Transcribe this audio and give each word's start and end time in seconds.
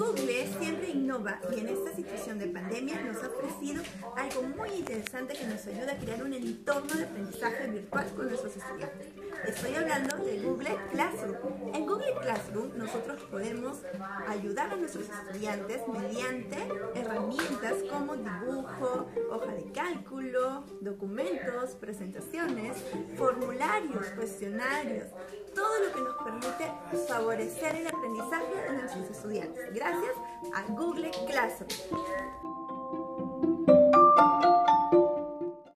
Google 0.00 0.48
siempre 0.58 0.88
innova 0.88 1.38
y 1.54 1.60
en 1.60 1.68
esta 1.68 1.94
situación 1.94 2.38
de 2.38 2.46
pandemia 2.46 3.02
nos 3.02 3.22
ha 3.22 3.28
ofrecido 3.28 3.82
algo 4.16 4.42
muy 4.44 4.70
interesante 4.70 5.34
que 5.34 5.46
nos 5.46 5.66
ayuda 5.66 5.92
a 5.92 5.98
crear 5.98 6.22
un 6.22 6.32
entorno 6.32 6.94
de 6.94 7.04
aprendizaje 7.04 7.66
virtual 7.66 8.06
con 8.16 8.28
nuestros 8.28 8.56
estudiantes. 8.56 9.08
Estoy 9.46 9.74
hablando 9.74 10.16
de 10.24 10.40
Google 10.40 10.78
Classroom. 10.90 11.74
En 11.74 11.84
Google 11.84 12.14
Classroom 12.22 12.78
nosotros 12.78 13.22
podemos 13.30 13.76
ayudar 14.26 14.72
a 14.72 14.76
nuestros 14.76 15.04
estudiantes 15.04 15.82
mediante 15.86 16.56
herramientas 16.94 17.74
como 17.90 18.16
dibujo, 18.16 19.06
hoja 19.30 19.52
de 19.52 19.70
cálculo, 19.70 20.64
documentos, 20.80 21.74
presentaciones, 21.78 22.78
formularios, 23.18 24.06
cuestionarios, 24.16 25.08
todo 25.54 25.78
lo 25.84 25.92
que 25.92 26.00
nos 26.00 26.16
permite 26.24 26.72
favorecer 27.06 27.76
el 27.76 27.86
aprendizaje 27.86 28.39
estudiantes 28.96 29.72
gracias 29.72 30.16
a 30.54 30.62
Google 30.72 31.10
Classroom. 31.26 32.49